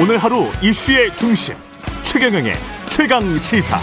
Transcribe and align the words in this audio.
오늘 0.00 0.16
하루 0.16 0.46
이슈의 0.62 1.14
중심 1.14 1.54
최경영의 2.04 2.54
최강 2.88 3.20
시사. 3.36 3.78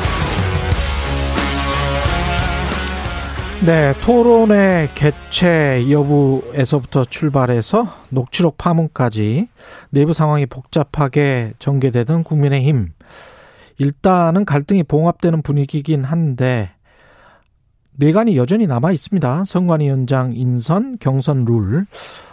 네, 3.63 3.93
토론의 4.01 4.89
개최 4.95 5.85
여부에서부터 5.91 7.05
출발해서 7.05 7.87
녹취록 8.09 8.57
파문까지 8.57 9.47
내부 9.91 10.13
상황이 10.13 10.47
복잡하게 10.47 11.53
전개되던 11.59 12.23
국민의힘. 12.23 12.93
일단은 13.77 14.43
갈등이 14.43 14.83
봉합되는 14.83 15.43
분위기긴 15.43 16.03
한데 16.03 16.71
내관이 17.99 18.37
여전히 18.37 18.67
남아 18.67 18.91
있습니다. 18.91 19.43
선관위원장 19.45 20.33
인선, 20.35 20.95
경선 20.99 21.45
룰 21.45 21.87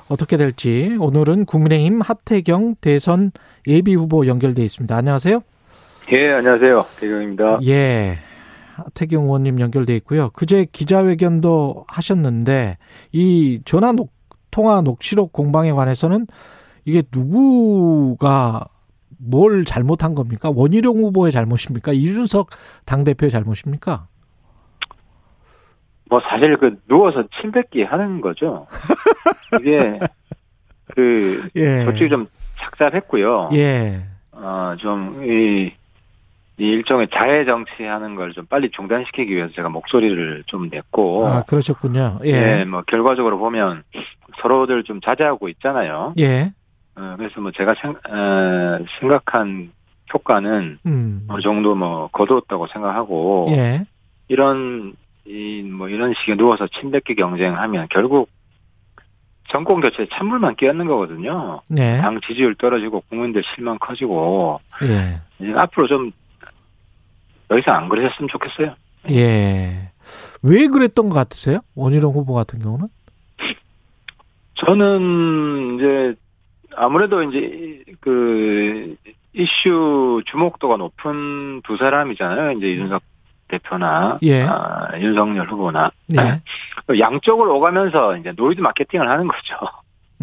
어떻게 0.09 0.36
될지 0.36 0.95
오늘은 1.00 1.46
국민의힘 1.46 2.02
하태경 2.02 2.77
대선 2.82 3.32
예비 3.66 3.95
후보 3.95 4.27
연결돼 4.27 4.62
있습니다. 4.62 4.95
안녕하세요. 4.95 5.41
예, 6.12 6.32
안녕하세요. 6.32 6.84
대경입니다. 7.00 7.60
예. 7.66 8.19
하태경 8.74 9.24
의원님 9.24 9.58
연결돼 9.58 9.96
있고요. 9.96 10.30
그제 10.34 10.66
기자회견도 10.70 11.86
하셨는데 11.88 12.77
이 13.12 13.60
전화 13.64 13.92
녹, 13.92 14.12
통화 14.50 14.83
녹취록 14.83 15.33
공방에 15.33 15.72
관해서는 15.72 16.27
이게 16.84 17.02
누구가 17.10 18.66
뭘 19.16 19.64
잘못한 19.64 20.14
겁니까? 20.14 20.52
원희룡 20.55 20.98
후보의 20.98 21.33
잘못입니까? 21.33 21.94
이준석 21.94 22.50
당대표의 22.84 23.30
잘못입니까? 23.30 24.08
뭐 26.10 26.20
사실 26.20 26.56
그 26.56 26.76
누워서 26.88 27.24
침 27.40 27.50
뱉기 27.50 27.82
하는 27.84 28.20
거죠. 28.20 28.66
이게 29.60 29.98
그 30.94 31.48
예. 31.56 31.84
솔직히 31.84 32.08
좀 32.11 32.27
착잡했고요. 32.56 33.50
예. 33.55 34.05
어좀이 34.33 35.72
이 36.56 36.62
일종의 36.62 37.08
자해 37.12 37.44
정치하는 37.44 38.14
걸 38.14 38.33
좀 38.33 38.46
빨리 38.46 38.70
중단시키기 38.70 39.34
위해서 39.34 39.52
제가 39.55 39.69
목소리를 39.70 40.44
좀 40.46 40.69
냈고 40.69 41.27
아, 41.27 41.42
그러셨군요. 41.42 42.20
예. 42.24 42.61
예, 42.61 42.64
뭐 42.64 42.83
결과적으로 42.83 43.39
보면 43.39 43.83
서로들 44.41 44.84
좀 44.84 45.00
자제하고 45.00 45.48
있잖아요. 45.48 46.14
예. 46.18 46.52
어, 46.96 47.14
그래서 47.16 47.41
뭐 47.41 47.50
제가 47.50 47.74
생, 47.80 47.91
어, 47.91 48.78
생각한 49.00 49.72
효과는 50.12 50.78
음. 50.86 51.24
어느 51.28 51.41
정도 51.41 51.74
뭐 51.74 52.08
거두었다고 52.12 52.68
생각하고 52.68 53.48
예. 53.50 53.84
이런 54.28 54.92
이 54.92 55.03
뭐 55.70 55.89
이런 55.89 56.14
식의 56.20 56.36
누워서 56.36 56.67
침뱉기 56.69 57.14
경쟁하면 57.14 57.89
결국 57.91 58.28
정권 59.48 59.80
교체에 59.80 60.06
찬물만 60.12 60.56
끼얹는 60.56 60.86
거거든요. 60.86 61.61
네. 61.69 62.00
당 62.00 62.20
지지율 62.27 62.55
떨어지고 62.55 63.03
국민들 63.08 63.42
실망 63.55 63.78
커지고 63.78 64.61
예. 64.83 65.20
이제 65.39 65.52
앞으로 65.55 65.86
좀 65.86 66.12
더 67.48 67.58
이상 67.58 67.77
안 67.77 67.89
그러셨으면 67.89 68.28
좋겠어요. 68.28 68.75
예. 69.11 69.91
왜 70.42 70.67
그랬던 70.67 71.08
것 71.08 71.14
같으세요? 71.14 71.61
원희룡 71.75 72.12
후보 72.12 72.34
같은 72.34 72.58
경우는? 72.58 72.89
저는 74.55 75.77
이제 75.77 76.14
아무래도 76.77 77.22
이제 77.22 77.84
그 78.00 78.97
이슈 79.33 80.22
주목도가 80.27 80.77
높은 80.77 81.62
두 81.62 81.77
사람이잖아요. 81.77 82.58
이제 82.58 82.72
이준석 82.72 83.02
대표나 83.48 84.19
예. 84.23 84.42
아, 84.42 84.89
윤석열 84.98 85.48
후보나 85.48 85.91
예. 86.17 86.41
양쪽으로 86.98 87.56
오가면서 87.56 88.17
이제 88.17 88.33
노이즈 88.36 88.61
마케팅을 88.61 89.09
하는 89.09 89.27
거죠. 89.28 89.56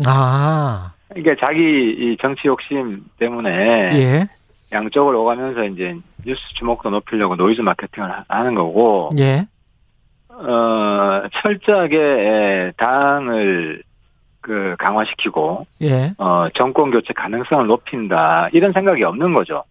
아. 0.06 0.94
이게 1.16 1.36
자기 1.40 1.60
이 1.62 2.18
정치 2.22 2.48
욕심 2.48 3.04
때문에 3.20 3.52
예. 4.00 4.28
양쪽으로 4.72 5.24
오가면서 5.24 5.66
이제 5.66 5.96
뉴스 6.26 6.42
주목도 6.56 6.90
높이려고 6.90 7.36
노이즈 7.36 7.62
마케팅을 7.62 8.10
하- 8.10 8.24
하는 8.30 8.56
거고 8.56 9.10
예. 9.20 9.46
어 10.30 11.22
철저하게 11.42 12.72
당을 12.78 13.84
그 14.40 14.76
강화시키고 14.80 15.68
예. 15.82 16.14
어 16.18 16.48
정권 16.56 16.90
교체 16.92 17.14
가능성을 17.14 17.68
높인다 17.68 18.50
이런 18.54 18.72
생각이 18.74 19.04
없는 19.04 19.34
거죠. 19.34 19.64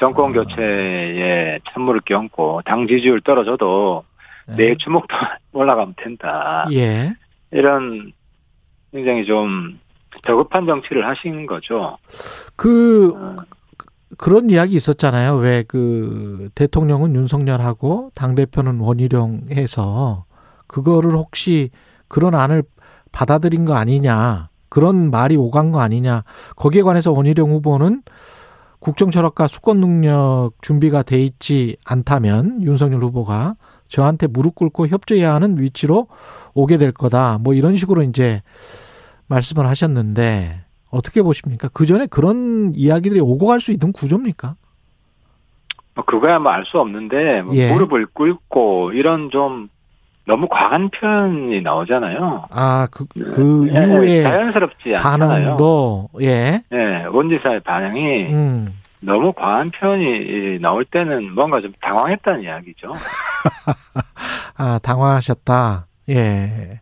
정권 0.00 0.30
아. 0.30 0.32
교체에 0.32 1.60
찬물을 1.72 2.00
끼얹고 2.06 2.62
당 2.64 2.86
지지율 2.88 3.20
떨어져도 3.20 4.04
내 4.56 4.74
주목도 4.76 5.14
올라가면 5.52 5.94
된다. 5.96 6.66
예. 6.72 7.12
이런 7.52 8.12
굉장히 8.92 9.24
좀 9.24 9.78
저급한 10.22 10.66
정치를 10.66 11.06
하신 11.06 11.46
거죠. 11.46 11.98
그 12.56 13.12
어, 13.16 13.36
그런 14.18 14.50
이야기 14.50 14.74
있었잖아요. 14.74 15.36
왜 15.36 15.62
그 15.68 16.48
대통령은 16.54 17.14
윤석열하고 17.14 18.10
당 18.14 18.34
대표는 18.34 18.80
원희룡 18.80 19.42
해서 19.52 20.24
그거를 20.66 21.12
혹시 21.12 21.70
그런 22.08 22.34
안을 22.34 22.64
받아들인 23.12 23.64
거 23.64 23.74
아니냐. 23.74 24.48
그런 24.68 25.10
말이 25.10 25.36
오간 25.36 25.72
거 25.72 25.80
아니냐. 25.80 26.22
거기에 26.56 26.82
관해서 26.82 27.12
원희룡 27.12 27.50
후보는 27.50 28.02
국정 28.80 29.10
철학과 29.10 29.46
수권 29.46 29.78
능력 29.80 30.52
준비가 30.62 31.02
돼 31.02 31.22
있지 31.22 31.76
않다면 31.84 32.62
윤석열 32.62 33.00
후보가 33.04 33.54
저한테 33.88 34.26
무릎 34.26 34.54
꿇고 34.54 34.86
협조해야 34.88 35.34
하는 35.34 35.60
위치로 35.60 36.06
오게 36.54 36.78
될 36.78 36.92
거다. 36.92 37.38
뭐 37.38 37.54
이런 37.54 37.76
식으로 37.76 38.02
이제 38.02 38.42
말씀을 39.28 39.66
하셨는데 39.68 40.62
어떻게 40.90 41.22
보십니까? 41.22 41.68
그 41.72 41.86
전에 41.86 42.06
그런 42.06 42.72
이야기들이 42.74 43.20
오고 43.20 43.46
갈 43.46 43.60
수 43.60 43.70
있는 43.72 43.92
구조입니까? 43.92 44.56
뭐 45.94 46.04
그거야 46.04 46.38
뭐 46.38 46.50
알 46.52 46.64
수 46.64 46.78
없는데 46.78 47.42
뭐 47.42 47.54
예. 47.56 47.72
무릎을 47.72 48.06
꿇고 48.06 48.92
이런 48.92 49.30
좀 49.30 49.68
너무 50.30 50.46
과한 50.48 50.90
표현이 50.90 51.60
나오잖아요. 51.60 52.44
아, 52.50 52.86
그, 52.92 53.04
그 53.06 53.68
예, 53.74 53.82
이후에 53.82 54.22
자연스럽지 54.22 54.94
않잖아요. 54.94 55.28
반응도, 55.28 56.08
예, 56.20 56.62
예, 56.72 57.04
원지사의 57.10 57.58
반응이 57.60 58.32
음, 58.32 58.72
너무 59.00 59.32
과한 59.32 59.72
표현이 59.72 60.60
나올 60.60 60.84
때는 60.84 61.34
뭔가 61.34 61.60
좀 61.60 61.72
당황했다는 61.80 62.42
이야기죠. 62.42 62.92
아, 64.56 64.78
당황하셨다. 64.80 65.88
예. 66.10 66.80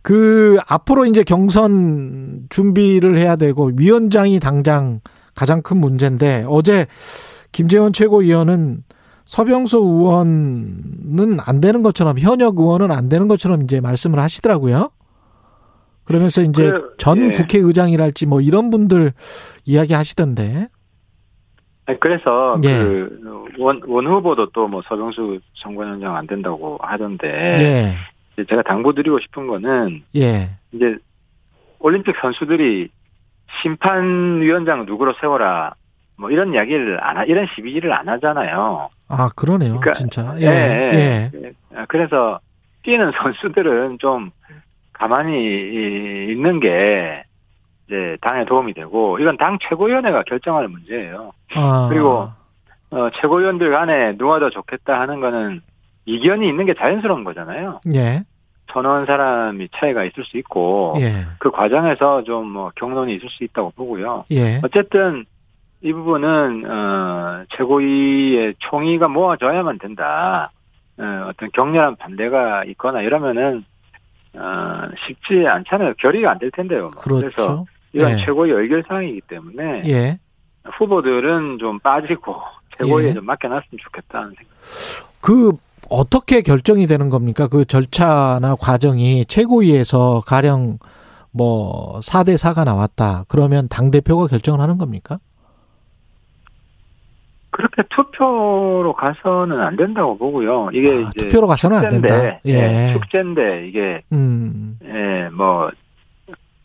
그, 0.00 0.56
앞으로 0.66 1.04
이제 1.04 1.22
경선 1.22 2.46
준비를 2.48 3.18
해야 3.18 3.36
되고, 3.36 3.72
위원장이 3.76 4.40
당장 4.40 5.00
가장 5.34 5.60
큰 5.60 5.76
문제인데, 5.76 6.46
어제 6.48 6.86
김재원 7.52 7.92
최고위원은 7.92 8.84
서병수 9.30 9.76
의원은 9.78 11.38
안 11.46 11.60
되는 11.60 11.84
것처럼, 11.84 12.18
현역 12.18 12.58
의원은 12.58 12.90
안 12.90 13.08
되는 13.08 13.28
것처럼 13.28 13.62
이제 13.62 13.80
말씀을 13.80 14.18
하시더라고요. 14.18 14.90
그러면서 16.02 16.42
이제 16.42 16.68
그래, 16.68 16.82
전 16.98 17.30
예. 17.30 17.34
국회의장이랄지 17.34 18.26
뭐 18.26 18.40
이런 18.40 18.70
분들 18.70 19.12
이야기 19.66 19.94
하시던데, 19.94 20.66
그래서 22.00 22.58
예. 22.64 22.70
그원 23.54 23.80
원 23.86 24.06
후보도 24.08 24.50
또 24.50 24.66
뭐 24.66 24.82
서병수 24.82 25.38
선관위원장 25.54 26.16
안 26.16 26.26
된다고 26.26 26.78
하던데 26.82 27.56
예, 27.60 28.44
제가 28.44 28.62
당부드리고 28.62 29.20
싶은 29.20 29.46
거는 29.46 30.02
예, 30.16 30.50
이제 30.72 30.96
올림픽 31.78 32.16
선수들이 32.20 32.88
심판위원장 33.62 34.86
누구로 34.86 35.14
세워라 35.20 35.74
뭐 36.16 36.30
이런 36.32 36.52
이야기를 36.52 37.02
안 37.02 37.16
하, 37.16 37.24
이런 37.24 37.46
시비를 37.54 37.92
안 37.92 38.08
하잖아요. 38.08 38.90
아, 39.10 39.28
그러네요. 39.34 39.78
그러니까, 39.80 39.92
진짜. 39.94 40.34
예, 40.38 40.46
예, 40.46 40.50
예. 40.94 41.30
예. 41.34 41.52
그래서 41.88 42.38
뛰는 42.84 43.12
선수들은 43.20 43.98
좀 43.98 44.30
가만히 44.92 45.32
이- 45.42 46.28
있는 46.32 46.60
게 46.60 47.24
이제 47.86 48.16
당에 48.20 48.44
도움이 48.44 48.74
되고 48.74 49.18
이건 49.18 49.36
당 49.36 49.58
최고위원회가 49.68 50.22
결정할 50.24 50.68
문제예요. 50.68 51.32
아, 51.54 51.88
그리고 51.90 52.30
어, 52.92 53.08
최고위원들 53.20 53.70
간에 53.70 54.16
누가 54.16 54.38
더 54.38 54.50
좋겠다 54.50 55.00
하는 55.00 55.20
거는 55.20 55.60
이견이 56.06 56.48
있는 56.48 56.66
게 56.66 56.74
자연스러운 56.74 57.24
거잖아요. 57.24 57.80
예, 57.94 58.22
선호한 58.72 59.06
사람이 59.06 59.68
차이가 59.76 60.04
있을 60.04 60.24
수 60.24 60.36
있고 60.38 60.94
예, 61.00 61.12
그 61.38 61.50
과정에서 61.50 62.22
좀 62.24 62.50
뭐 62.52 62.70
경론이 62.76 63.14
있을 63.16 63.28
수 63.30 63.44
있다고 63.44 63.72
보고요. 63.76 64.24
예, 64.32 64.60
어쨌든 64.64 65.24
이 65.82 65.92
부분은 65.92 66.70
어, 66.70 67.44
최고위의 67.56 68.54
총의가 68.58 69.08
모아져야만 69.08 69.78
된다. 69.78 70.52
어, 70.98 71.28
어떤 71.30 71.50
격렬한 71.52 71.96
반대가 71.96 72.64
있거나 72.64 73.00
이러면은 73.00 73.64
어, 74.34 74.82
쉽지 75.06 75.46
않잖아요. 75.46 75.94
결의가 75.98 76.32
안 76.32 76.38
될 76.38 76.50
텐데요. 76.50 76.82
뭐. 76.82 77.20
래서 77.20 77.30
그렇죠. 77.30 77.66
이건 77.92 78.10
예. 78.12 78.16
최고의 78.24 78.52
의결 78.52 78.84
사항이기 78.86 79.22
때문에 79.22 79.82
예. 79.86 80.18
후보들은 80.64 81.58
좀 81.58 81.78
빠지고 81.80 82.36
최고위에 82.76 83.08
예. 83.08 83.14
좀 83.14 83.24
맡겨놨으면 83.24 83.78
좋겠다는 83.82 84.34
생각. 84.36 85.20
그 85.22 85.52
어떻게 85.88 86.42
결정이 86.42 86.86
되는 86.86 87.08
겁니까? 87.10 87.48
그 87.48 87.64
절차나 87.64 88.54
과정이 88.60 89.24
최고위에서 89.24 90.22
가령 90.26 90.78
뭐 91.32 91.98
4대 92.00 92.34
4가 92.36 92.64
나왔다. 92.64 93.24
그러면 93.28 93.66
당 93.68 93.90
대표가 93.90 94.26
결정을 94.28 94.60
하는 94.60 94.78
겁니까? 94.78 95.18
그렇게 97.50 97.82
투표로 97.90 98.92
가서는 98.94 99.60
안 99.60 99.76
된다고 99.76 100.16
보고요. 100.16 100.70
이게 100.72 100.88
아, 100.90 100.92
이제 100.94 101.10
투표로 101.26 101.46
가서는 101.48 101.78
안 101.78 101.88
된다. 101.88 102.24
예. 102.24 102.40
예. 102.46 102.92
축제인데 102.92 103.66
이게 103.68 104.02
음. 104.12 104.78
예, 104.84 105.28
뭐 105.32 105.70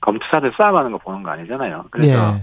검투사들 0.01 0.53
싸움하는 0.57 0.91
거 0.91 0.97
보는 0.99 1.23
거 1.23 1.31
아니잖아요. 1.31 1.85
그래서 1.91 2.37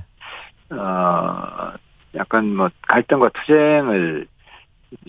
예. 0.70 0.74
어 0.74 1.72
약간 2.16 2.54
뭐 2.56 2.68
갈등과 2.88 3.30
투쟁을 3.30 4.26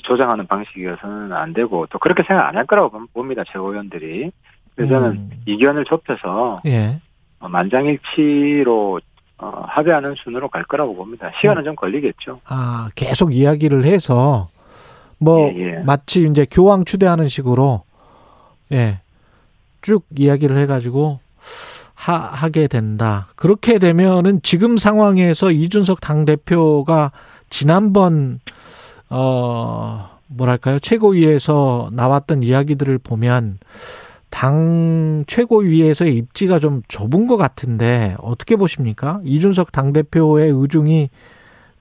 조장하는 0.04 0.48
방식이어서는 0.48 1.34
안 1.34 1.54
되고 1.54 1.86
또 1.88 2.00
그렇게 2.00 2.24
생각 2.24 2.48
안 2.48 2.56
할 2.56 2.66
거라고 2.66 3.06
봅니다 3.14 3.44
최고위원들이. 3.52 4.32
그래서 4.76 4.94
저는 4.94 5.10
음. 5.12 5.30
이견을 5.46 5.86
좁혀서 5.86 6.62
예. 6.68 7.00
어, 7.40 7.50
만장일치로 7.50 9.00
어, 9.44 9.66
합의하는 9.68 10.16
순으로 10.24 10.48
갈 10.48 10.64
거라고 10.64 10.96
봅니다. 10.96 11.30
시간은 11.42 11.66
좀 11.66 11.76
걸리겠죠. 11.76 12.40
아, 12.46 12.90
계속 12.96 13.36
이야기를 13.36 13.84
해서 13.84 14.48
뭐 15.20 15.50
예, 15.50 15.56
예. 15.58 15.72
마치 15.80 16.24
이제 16.24 16.46
교황 16.50 16.86
추대하는 16.86 17.28
식으로 17.28 17.84
예. 18.72 19.02
쭉 19.82 20.06
이야기를 20.18 20.56
해 20.56 20.66
가지고 20.66 21.20
하, 21.94 22.14
하게 22.14 22.68
된다. 22.68 23.28
그렇게 23.36 23.80
되면은 23.80 24.40
지금 24.44 24.78
상황에서 24.78 25.52
이준석 25.52 26.00
당 26.00 26.24
대표가 26.24 27.12
지난번 27.50 28.40
어 29.10 30.10
뭐랄까요? 30.28 30.80
최고위에서 30.80 31.90
나왔던 31.92 32.44
이야기들을 32.44 32.98
보면 32.98 33.58
당 34.34 35.26
최고위에서의 35.28 36.16
입지가 36.18 36.58
좀 36.58 36.82
좁은 36.88 37.28
것 37.28 37.38
같은데 37.38 38.16
어떻게 38.20 38.56
보십니까? 38.56 39.22
이준석 39.24 39.72
당 39.72 39.94
대표의 39.94 40.50
의중이 40.50 41.12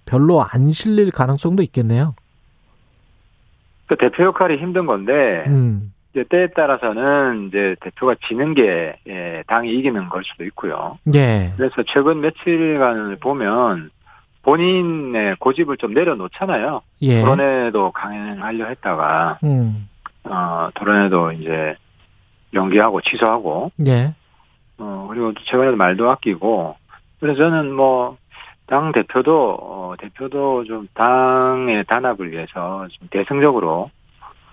별로 0.04 0.43
안 0.43 0.70
실릴 0.70 1.10
가능성도 1.10 1.62
있겠네요. 1.62 2.14
그 3.87 3.96
대표 3.96 4.25
역할이 4.25 4.58
힘든 4.58 4.84
건데 4.84 5.44
음, 5.46 5.94
이제 6.12 6.25
때에 6.28 6.49
따라서는 6.49 7.49
이제 7.49 7.75
대표가 7.81 8.16
지는 8.28 8.52
게 8.52 8.96
예, 9.08 9.43
당이 9.46 9.72
이기는 9.72 10.10
걸 10.10 10.22
수도 10.22 10.44
있고요. 10.44 10.98
예, 11.14 11.55
그래서 11.56 11.82
최근 11.87 12.20
며칠간을 12.20 13.16
보면 13.16 13.90
본인의 14.43 15.37
고집을 15.38 15.78
좀 15.78 15.94
내려놓잖아요. 15.94 16.82
예, 17.00 17.22
토론회도 17.22 17.93
강행하려 17.93 18.66
했다가 18.66 19.38
음, 19.43 19.88
어 20.25 20.69
토론회도 20.75 21.32
이제 21.32 21.76
연기하고 22.54 23.00
취소하고 23.00 23.70
예, 23.87 24.14
어 24.78 25.06
그리고 25.08 25.32
또 25.32 25.40
최근에도 25.44 25.76
말도 25.76 26.10
아끼고 26.10 26.76
그래서 27.20 27.38
저는 27.38 27.72
뭐 27.72 28.16
당 28.72 28.90
대표도 28.93 29.58
어, 29.60 29.94
대표도 29.99 30.64
좀 30.64 30.88
당의 30.94 31.84
단합을 31.84 32.32
위해서 32.32 32.87
좀 32.90 33.06
대승적으로 33.10 33.90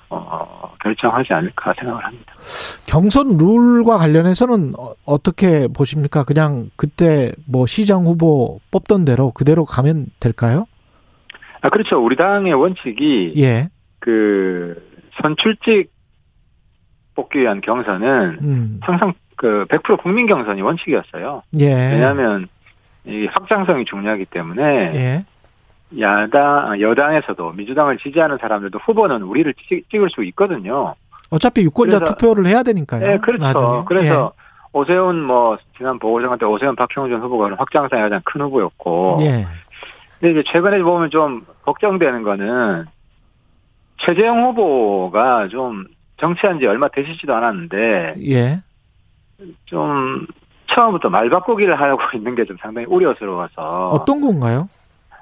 어, 0.10 0.74
결정하지 0.84 1.32
않을까 1.32 1.74
생각을 1.80 2.04
합니다. 2.04 2.34
경선 2.86 3.38
룰과 3.38 3.96
관련해서는 3.96 4.74
어, 4.78 4.92
어떻게 5.06 5.70
보십니까? 5.70 6.26
그냥 6.26 6.70
그때 6.76 7.32
뭐 7.48 7.66
시장 7.66 8.06
후보 8.06 8.60
뽑던 8.72 9.06
대로 9.06 9.32
그대로 9.32 9.64
가면 9.64 10.08
될까요? 10.20 10.66
아 11.62 11.70
그렇죠. 11.70 12.04
우리 12.04 12.18
당의 12.18 12.54
원칙이 12.54 13.36
예, 13.38 13.70
그 14.00 14.84
선출직 15.22 15.92
뽑기 17.20 17.40
위한 17.40 17.60
경선은 17.60 18.38
음, 18.42 18.80
항상 18.82 19.14
그 19.36 19.66
100% 19.70 20.02
국민 20.02 20.26
경선이 20.28 20.62
원칙이었어요. 20.62 21.44
예, 21.60 21.66
왜냐하면 21.94 22.48
이 23.06 23.26
확장성이 23.28 23.84
중요하기 23.86 24.26
때문에 24.26 24.64
예, 24.96 25.26
야당 26.00 26.80
여당에서도 26.80 27.52
민주당을 27.54 27.98
지지하는 27.98 28.38
사람들도 28.40 28.80
후보는 28.80 29.24
우리를 29.24 29.54
찍, 29.68 29.90
찍을 29.90 30.10
수 30.10 30.24
있거든요. 30.26 30.96
어차피 31.30 31.62
유권자 31.64 32.00
그래서- 32.00 32.16
투표를 32.16 32.46
해야 32.50 32.64
되니까요. 32.64 33.06
네, 33.06 33.18
그렇죠. 33.18 33.44
나중에. 33.44 33.84
그래서 33.86 34.32
오세훈 34.72 35.22
뭐 35.24 35.58
지난 35.78 36.00
보궐선거 36.00 36.38
때 36.38 36.46
오세훈 36.46 36.76
박형준 36.76 37.20
후보가 37.22 37.56
확장성이 37.58 38.02
가장 38.02 38.22
큰 38.24 38.42
후보였고 38.42 39.18
예, 39.22 39.26
예, 39.26 39.48
근데 40.20 40.40
이제 40.40 40.52
최근에 40.52 40.82
보면 40.84 41.10
좀 41.10 41.46
걱정되는 41.64 42.24
거는 42.24 42.86
최재형 43.98 44.44
후보가 44.46 45.50
좀 45.50 45.86
정치한 46.20 46.60
지 46.60 46.66
얼마 46.68 46.88
되시지도 46.90 47.34
않았는데 47.36 48.16
예, 48.30 48.60
좀 49.66 50.28
처음부터 50.68 51.10
말 51.10 51.30
바꾸기를 51.30 51.80
하고 51.80 52.02
있는 52.16 52.36
게 52.36 52.46
좀 52.46 52.58
상당히 52.62 52.86
우려스러워서 52.88 53.90
어떤 53.90 54.22
건가요? 54.22 54.70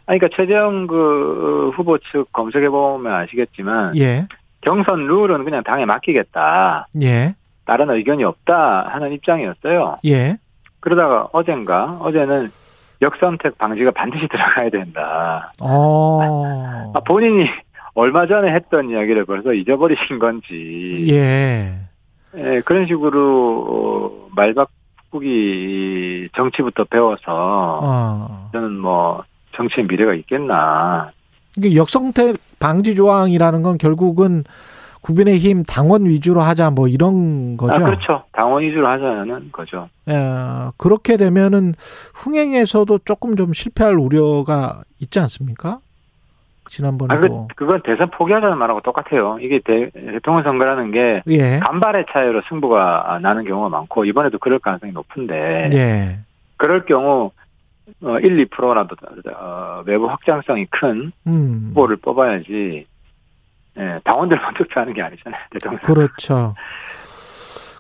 아니 0.06 0.20
그러니까 0.20 0.36
최재형 0.38 0.88
그 0.88 1.72
후보 1.76 1.98
측 1.98 2.32
검색해 2.32 2.70
보면 2.70 3.14
아시겠지만 3.14 3.98
예, 3.98 4.26
경선 4.62 5.06
룰은 5.08 5.44
그냥 5.44 5.64
당에 5.64 5.86
맡기겠다. 5.86 6.88
예, 7.02 7.36
다른 7.66 7.90
의견이 7.90 8.24
없다 8.24 8.88
하는 8.90 9.12
입장이었어요. 9.14 9.98
예, 10.06 10.38
그러다가 10.80 11.28
어젠가 11.34 11.98
어제는 12.02 12.50
역선택 13.02 13.58
방지가 13.58 13.92
반드시 13.92 14.28
들어가야 14.32 14.70
된다. 14.70 15.52
어, 15.62 16.92
아, 16.96 17.00
본인이 17.02 17.48
얼마 17.98 18.28
전에 18.28 18.54
했던 18.54 18.92
이야기를 18.92 19.26
벌써 19.26 19.54
잊어버리신 19.54 20.20
건지 20.20 21.04
예, 21.10 21.80
예, 22.36 22.62
그런 22.64 22.86
식으로 22.86 23.66
어, 23.68 24.30
말 24.36 24.54
바꾸기 24.54 26.30
정치부터 26.36 26.84
배워서 26.84 27.24
어. 27.82 28.50
저는 28.54 28.78
뭐 28.78 29.24
정치의 29.56 29.88
미래가 29.88 30.14
있겠나. 30.14 31.10
이게 31.58 31.76
역성택 31.76 32.36
방지 32.60 32.94
조항이라는 32.94 33.64
건 33.64 33.80
결국은 33.80 34.44
국민의힘 35.02 35.64
당원 35.64 36.06
위주로 36.06 36.42
하자 36.42 36.70
뭐 36.70 36.88
이런 36.88 37.58
거죠. 37.58 37.82
아, 37.82 37.86
그렇죠. 37.86 38.24
당원 38.32 38.62
위주로 38.62 38.88
하자는 38.90 39.52
거죠. 39.52 39.90
예, 40.08 40.14
그렇게 40.78 41.18
되면은 41.18 41.74
흥행에서도 42.14 43.00
조금 43.06 43.36
좀 43.36 43.54
실패할 43.54 43.96
우려가 43.96 44.84
있지 45.02 45.20
않습니까? 45.20 45.80
아, 47.10 47.20
그, 47.20 47.56
그건 47.56 47.82
대선 47.84 48.10
포기하자는 48.12 48.58
말하고 48.58 48.82
똑같아요. 48.82 49.38
이게 49.40 49.60
대, 49.60 49.90
대통령 49.92 50.44
선거라는 50.44 50.92
게 50.92 51.24
예, 51.28 51.60
간발의 51.60 52.06
차이로 52.12 52.42
승부가 52.50 53.20
나는 53.22 53.46
경우가 53.46 53.70
많고 53.70 54.06
이번에도 54.06 54.38
그럴 54.40 54.60
가능성이 54.60 54.92
높은데 54.92 55.70
예, 55.74 56.20
그럴 56.58 56.86
경우 56.86 57.32
어, 58.04 58.20
1, 58.20 58.48
2%라도 58.48 58.96
어, 59.36 59.84
외부 59.86 60.08
확장성이 60.08 60.66
큰 60.70 61.12
음, 61.26 61.68
후보를 61.70 61.98
뽑아야지 61.98 62.86
예, 63.78 64.00
당원들만 64.04 64.54
투표하는 64.58 64.94
게 64.94 65.02
아니잖아요. 65.02 65.42
대통령. 65.52 65.80
그렇죠. 65.82 66.56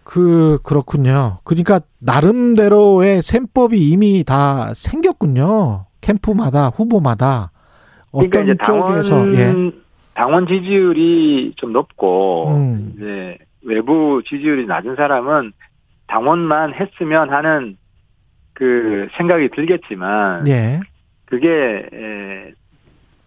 그 0.04 0.58
그렇군요. 0.64 1.40
그러니까 1.44 1.82
나름대로의 2.00 3.22
셈법이 3.22 3.78
이미 3.90 4.24
다 4.24 4.74
생겼군요. 4.74 5.86
캠프마다 6.00 6.70
후보마다 6.70 7.52
그러니까 8.12 8.40
어떤 8.40 8.44
이제 8.44 8.54
당원 8.56 9.04
쪽에서 9.04 9.34
예, 9.34 9.72
당원 10.14 10.48
지지율이 10.48 11.54
좀 11.58 11.74
높고 11.74 12.50
음. 12.50 12.94
이제 12.96 13.38
외부 13.64 14.22
지지율이 14.26 14.66
낮은 14.66 14.96
사람은 14.96 15.52
당원만 16.08 16.74
했으면 16.74 17.30
하는 17.32 17.78
그 18.54 19.08
생각이 19.18 19.50
들겠지만 19.50 20.48
예, 20.48 20.80
그게 21.26 21.50
에, 21.50 22.54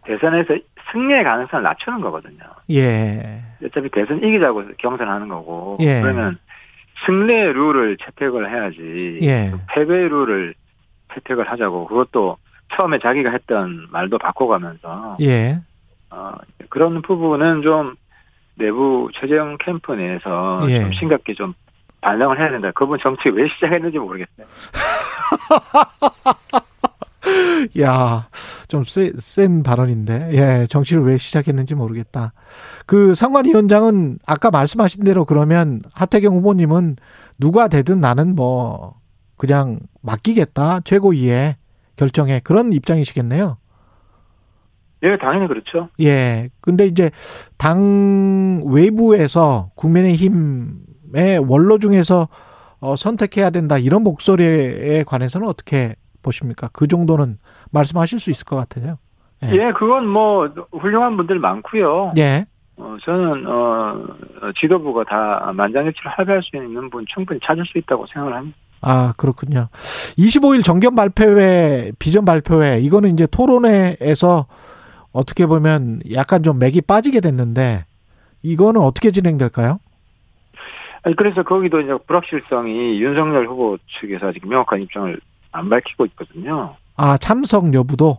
대선에서 0.04 0.54
승리의 0.92 1.22
가능성을 1.22 1.62
낮추는 1.62 2.00
거거든요. 2.00 2.42
예, 2.70 3.42
어차피 3.64 3.88
대선 3.90 4.18
이기자고 4.22 4.64
경선하는 4.78 5.28
거고 5.28 5.76
예. 5.80 6.00
그러면 6.00 6.38
승리의 7.06 7.52
룰을 7.52 7.96
채택을 7.99 8.50
해야지 8.50 9.18
예. 9.22 9.52
패배의 9.68 10.08
룰을 10.08 10.54
채택을 11.14 11.50
하자고 11.50 11.87
그것도 11.87 12.37
처음에 12.77 12.99
자기가 12.99 13.31
했던 13.31 13.87
말도 13.91 14.19
바꿔가면서 14.19 15.17
예, 15.21 15.61
어, 16.11 16.33
그런 16.69 17.03
부분은 17.03 17.62
좀 17.62 17.95
내부 18.57 19.09
최재형 19.15 19.59
캠프 19.65 19.93
내에서 19.93 20.61
예. 20.69 20.81
좀 20.81 20.93
심각하게 20.93 21.35
좀 21.35 21.55
반성을 22.00 22.39
해야 22.39 22.50
된다. 22.50 22.71
그분 22.75 22.99
정치 23.00 23.29
왜 23.29 23.49
시작했는지 23.49 23.99
모르겠어요. 23.99 24.47
야, 27.81 28.29
좀센 28.69 29.62
발언인데. 29.62 30.31
예, 30.33 30.67
정치를 30.67 31.05
왜 31.05 31.19
시작했는지 31.19 31.75
모르겠다. 31.75 32.33
그 32.87 33.15
상관위원장은 33.15 34.19
아까 34.27 34.50
말씀하신 34.50 35.05
대로 35.05 35.25
그러면 35.25 35.83
하태경 35.95 36.35
후보님은 36.37 36.97
누가 37.39 37.69
되든 37.69 38.00
나는 38.00 38.35
뭐 38.35 38.95
그냥 39.37 39.79
맡기겠다. 40.03 40.81
최고위에 40.81 41.57
결정에 42.00 42.40
그런 42.42 42.73
입장이시겠네요. 42.73 43.59
예, 45.02 45.19
당연히 45.19 45.49
그렇죠. 45.49 45.90
예. 46.00 46.49
근데 46.62 46.87
이제 46.87 47.11
당 47.59 48.62
외부에서 48.64 49.71
국민의힘의 49.76 51.45
원로 51.47 51.78
중에서 51.78 52.28
어, 52.80 52.97
선택해야 52.97 53.50
된다 53.50 53.76
이런 53.76 54.02
목소리에 54.02 55.04
관해서는 55.07 55.47
어떻게 55.47 55.95
보십니까? 56.23 56.71
그 56.73 56.87
정도는 56.87 57.37
말씀하실 57.71 58.19
수 58.19 58.30
있을 58.30 58.47
것 58.47 58.57
같아요. 58.57 58.97
예. 59.45 59.49
예, 59.52 59.73
그건 59.73 60.07
뭐 60.07 60.49
훌륭한 60.73 61.19
분들 61.19 61.38
많고요. 61.38 62.12
예. 62.16 62.47
어, 62.78 62.97
저는 63.02 63.47
어, 63.47 64.07
어, 64.40 64.52
지도부가 64.59 65.04
다 65.04 65.52
만장일치로 65.54 66.09
합의할 66.11 66.42
수 66.42 66.57
있는 66.57 66.88
분 66.88 67.04
충분히 67.09 67.40
찾을 67.42 67.66
수 67.66 67.76
있다고 67.76 68.07
생각을 68.07 68.37
합니다. 68.37 68.57
아, 68.80 69.12
그렇군요. 69.16 69.68
25일 70.18 70.64
정견 70.64 70.94
발표회, 70.94 71.92
비전 71.99 72.25
발표회, 72.25 72.80
이거는 72.80 73.10
이제 73.12 73.26
토론회에서 73.26 74.46
어떻게 75.12 75.46
보면 75.46 76.00
약간 76.12 76.42
좀 76.42 76.58
맥이 76.58 76.80
빠지게 76.82 77.20
됐는데, 77.20 77.84
이거는 78.42 78.80
어떻게 78.80 79.10
진행될까요? 79.10 79.78
아니, 81.02 81.16
그래서 81.16 81.42
거기도 81.42 81.80
이제 81.80 81.92
불확실성이 82.06 83.00
윤석열 83.00 83.46
후보 83.46 83.78
측에서 84.00 84.28
아직 84.28 84.46
명확한 84.46 84.82
입장을 84.82 85.18
안 85.52 85.68
밝히고 85.68 86.06
있거든요. 86.06 86.76
아, 86.96 87.16
참석 87.18 87.72
여부도? 87.75 88.18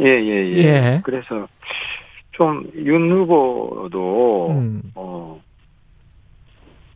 예, 0.00 0.06
예, 0.06 0.52
예. 0.52 0.56
예. 0.64 1.00
그래서 1.04 1.46
좀 2.32 2.64
윤 2.74 3.10
후보도 3.12 4.48
음, 4.52 4.82
어 4.94 5.38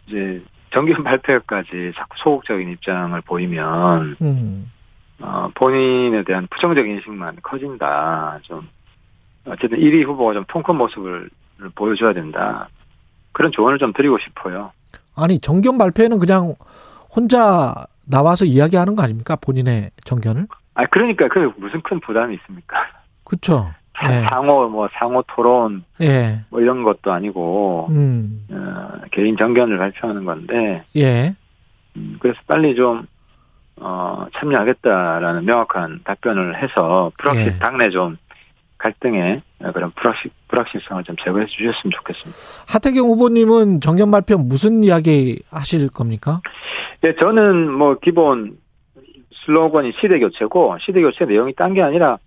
이제 0.06 0.42
정견 0.76 1.04
발표까지 1.04 1.92
자꾸 1.96 2.18
소극적인 2.18 2.68
입장을 2.70 3.18
보이면 3.22 4.16
음, 4.20 4.70
어 5.20 5.48
본인에 5.54 6.22
대한 6.22 6.46
부정적 6.50 6.86
인식만 6.86 7.36
커진다. 7.42 8.40
좀 8.42 8.68
어쨌든 9.46 9.78
1위 9.78 10.04
후보가 10.04 10.34
좀 10.34 10.44
통 10.48 10.62
큰 10.62 10.76
모습을 10.76 11.30
보여줘야 11.74 12.12
된다. 12.12 12.68
그런 13.32 13.52
조언을 13.52 13.78
좀 13.78 13.94
드리고 13.94 14.18
싶어요. 14.18 14.72
아니, 15.14 15.38
정견 15.38 15.78
발표회는 15.78 16.18
그냥 16.18 16.54
혼자 17.14 17.86
나와서 18.06 18.44
이야기하는 18.44 18.96
거 18.96 19.02
아닙니까? 19.02 19.34
본인의 19.36 19.90
정견을? 20.04 20.46
아 20.74 20.84
그러니까 20.90 21.28
그 21.28 21.50
무슨 21.56 21.80
큰 21.80 22.00
부담이 22.00 22.34
있습니까? 22.34 22.76
그쵸. 23.24 23.70
예. 24.04 24.26
상호 24.28 24.68
뭐 24.68 24.88
상호 24.92 25.22
토론 25.26 25.84
예. 26.00 26.40
뭐 26.50 26.60
이런 26.60 26.82
것도 26.82 27.12
아니고 27.12 27.88
음, 27.90 28.46
어, 28.50 29.00
개인 29.12 29.36
정견을 29.36 29.78
발표하는 29.78 30.24
건데 30.24 30.84
예. 30.96 31.34
음, 31.96 32.16
그래서 32.20 32.38
빨리 32.46 32.74
좀 32.74 33.06
어, 33.78 34.26
참여하겠다라는 34.34 35.44
명확한 35.44 36.00
답변을 36.04 36.62
해서 36.62 37.10
불확실 37.18 37.46
예. 37.54 37.58
당내 37.58 37.90
좀 37.90 38.16
갈등의 38.78 39.40
그런 39.72 39.90
불확실 39.92 40.30
불확실성을 40.48 41.02
좀 41.04 41.16
제거해 41.16 41.46
주셨으면 41.46 41.92
좋겠습니다. 41.96 42.64
하태경 42.68 43.06
후보님은 43.06 43.80
정견 43.80 44.10
발표 44.10 44.36
무슨 44.36 44.84
이야기 44.84 45.40
하실 45.50 45.88
겁니까? 45.88 46.42
예, 47.04 47.14
저는 47.14 47.72
뭐 47.72 47.96
기본 48.02 48.58
슬로건이 49.46 49.92
시대 50.00 50.18
교체고 50.18 50.76
시대 50.80 51.00
교체 51.00 51.24
내용이 51.24 51.54
딴 51.54 51.72
게 51.72 51.82
아니라 51.82 52.18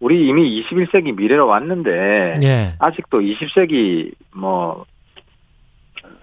우리 0.00 0.26
이미 0.28 0.62
21세기 0.62 1.16
미래로 1.16 1.46
왔는데 1.46 2.34
예. 2.42 2.74
아직도 2.78 3.20
20세기 3.20 4.12
뭐 4.34 4.84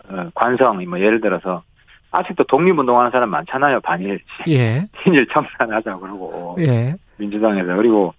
어, 0.09 0.29
관성 0.35 0.83
뭐 0.87 0.99
예를 0.99 1.21
들어서 1.21 1.63
아직도 2.11 2.43
독립운동하는 2.43 3.09
사람 3.09 3.29
많잖아요 3.29 3.81
반일 3.81 4.19
예. 4.47 4.87
친일 5.03 5.27
청산하자 5.27 5.97
그러고 5.97 6.55
예. 6.59 6.95
민주당에서 7.17 7.75
그리고 7.75 8.13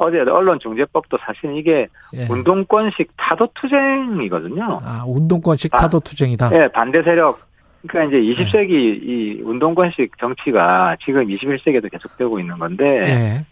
어제 0.00 0.18
언론중재법도 0.20 1.18
사실 1.20 1.56
이게 1.56 1.86
예. 2.14 2.26
운동권식 2.30 3.12
타도투쟁이거든요. 3.18 4.78
아, 4.82 5.04
운동권식 5.06 5.74
아. 5.74 5.80
타도 5.80 6.00
투쟁이다. 6.00 6.50
예, 6.54 6.68
반대 6.68 7.02
세력. 7.02 7.38
그러니까 7.86 8.16
이제 8.16 8.42
20세기 8.42 8.70
이 8.70 9.42
운동권식 9.44 10.16
정치가 10.18 10.96
지금 11.04 11.26
21세기에도 11.26 11.90
계속되고 11.90 12.40
있는 12.40 12.58
건데 12.58 12.84
예. 12.84 13.46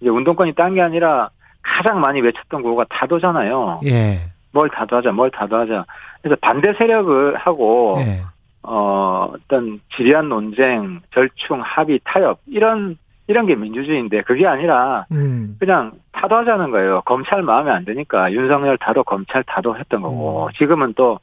이제 0.00 0.08
운동권이 0.10 0.54
딴 0.54 0.74
게 0.74 0.80
아니라 0.82 1.30
가장 1.62 2.00
많이 2.00 2.20
외쳤던 2.20 2.62
구호가 2.62 2.84
타도잖아요. 2.88 3.80
예. 3.84 4.18
뭘 4.52 4.68
타도하자, 4.70 5.12
뭘 5.12 5.30
타도하자. 5.30 5.84
그래서 6.22 6.36
반대 6.40 6.72
세력을 6.74 7.36
하고 7.36 7.98
예. 8.00 8.22
어 8.62 9.32
어떤 9.34 9.80
지리한 9.96 10.28
논쟁, 10.28 11.00
절충, 11.14 11.60
합의, 11.62 12.00
타협 12.04 12.40
이런 12.46 12.96
이런 13.26 13.46
게 13.46 13.54
민주주의인데 13.54 14.22
그게 14.22 14.46
아니라 14.46 15.06
음. 15.12 15.56
그냥 15.60 15.92
타도하자는 16.12 16.70
거예요. 16.70 17.02
검찰 17.04 17.42
마음에 17.42 17.70
안 17.70 17.84
드니까 17.84 18.32
윤석열 18.32 18.76
타도 18.78 19.04
검찰 19.04 19.42
타도 19.44 19.76
했던 19.78 20.02
거고 20.02 20.46
음. 20.46 20.52
지금은 20.56 20.94
또 20.96 21.18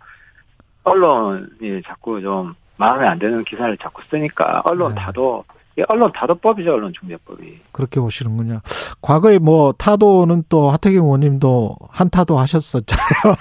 언론이 0.84 1.82
자꾸 1.86 2.22
좀 2.22 2.56
마음에 2.78 3.06
안 3.08 3.20
드는 3.20 3.44
기사를 3.44 3.76
자꾸 3.78 4.02
쓰니까 4.10 4.62
언론 4.66 4.96
네. 4.96 5.02
타도 5.02 5.44
이게 5.44 5.57
언론 5.88 6.12
타도법이죠 6.14 6.74
언론 6.74 6.94
중재법이. 7.00 7.60
그렇게 7.72 8.00
보시는군요. 8.00 8.62
과거에 9.02 9.40
뭐 9.40 9.74
타도는 9.74 10.44
또 10.50 10.70
하태경 10.70 11.06
의원님도 11.06 11.76
한 11.90 12.10
타도 12.10 12.38
하셨었잖아요. 12.38 13.36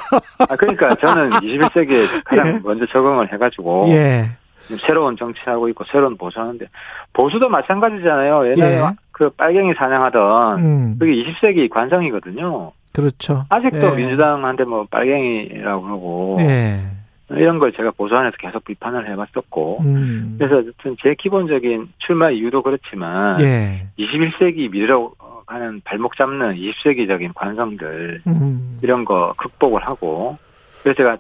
아 0.49 0.57
그러니까 0.57 0.95
저는 0.97 1.31
21세기에 1.41 2.25
가장 2.25 2.47
예. 2.49 2.61
먼저 2.63 2.87
적응을 2.87 3.33
해가지고 3.33 3.87
예. 3.89 4.31
새로운 4.79 5.17
정치하고 5.17 5.69
있고 5.71 5.85
새로운 5.91 6.17
보수하는데 6.17 6.67
보수도 7.13 7.49
마찬가지잖아요. 7.49 8.45
옛날에 8.51 8.77
예. 8.77 8.83
그 9.13 9.31
빨갱이 9.31 9.75
사냥하던 9.75 10.59
음. 10.59 10.97
그게 10.99 11.13
20세기 11.13 11.71
관성이거든요. 11.71 12.73
그렇죠. 12.93 13.45
아직도 13.49 13.93
예. 13.93 13.97
민주당한테 13.97 14.65
뭐 14.65 14.87
빨갱이라고 14.91 15.83
그러고 15.83 16.37
예. 16.41 16.96
이런 17.31 17.59
걸 17.59 17.73
제가 17.73 17.91
보수 17.91 18.15
안에서 18.17 18.37
계속 18.39 18.65
비판을 18.65 19.11
해봤었고 19.11 19.81
음. 19.83 20.37
그래서 20.39 20.59
어쨌든 20.59 20.97
제 21.03 21.15
기본적인 21.19 21.93
출마 21.99 22.31
이유도 22.31 22.63
그렇지만 22.63 23.41
예. 23.41 23.89
21세기 23.99 24.71
미래로 24.71 25.15
가는 25.47 25.81
발목 25.85 26.17
잡는 26.17 26.55
20세기적인 26.55 27.33
관성들 27.35 28.23
음. 28.27 28.79
이런 28.83 29.05
거 29.05 29.35
극복을 29.37 29.87
하고 29.87 30.39
그래서 30.83 30.97
제가 30.97 31.19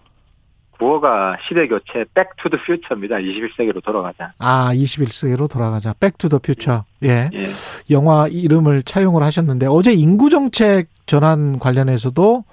구호가 0.79 1.39
시대 1.49 1.67
교체 1.69 2.05
Back 2.15 2.34
to 2.34 2.44
the 2.44 2.59
Future입니다. 2.67 3.17
21세기로 3.17 3.83
돌아가자. 3.83 4.33
아, 4.39 4.71
21세기로 4.75 5.51
돌아가자. 5.51 5.95
Back 5.99 6.17
to 6.17 6.25
the 6.25 6.39
Future. 6.39 6.85
예. 7.03 7.31
예. 7.33 7.47
영화 7.91 8.29
이름을 8.29 8.83
차용을 8.83 9.23
하셨는데 9.23 9.67
어제 9.67 9.93
인구 9.93 10.29
정책 10.29 10.89
전환 11.07 11.59
관련해서도 11.59 12.45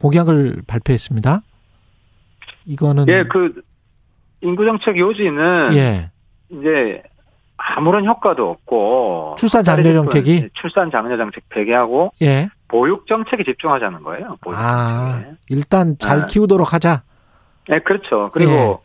공약을 0.00 0.62
발표했습니다. 0.66 1.42
이거는 2.70 3.08
예, 3.08 3.24
그 3.24 3.62
인구 4.42 4.64
정책 4.64 4.96
요지는 4.96 5.70
예. 5.74 6.10
이제 6.50 7.02
아무런 7.56 8.06
효과도 8.06 8.48
없고 8.50 9.34
출산 9.38 9.64
장려 9.64 9.92
정책이 9.92 10.50
출산 10.54 10.90
장려 10.90 11.16
정책 11.16 11.48
폐기하고 11.48 12.12
예. 12.22 12.48
보육 12.68 13.06
정책에 13.08 13.42
집중하자는 13.44 14.02
거예요. 14.04 14.36
보육 14.40 14.56
아, 14.56 15.12
정책에. 15.14 15.36
일단 15.48 15.96
잘 15.98 16.20
아. 16.20 16.26
키우도록 16.26 16.72
하자. 16.72 17.02
네, 17.68 17.80
그렇죠. 17.80 18.30
그리고 18.32 18.82